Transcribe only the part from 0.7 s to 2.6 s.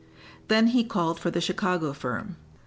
called for the Chicago firm.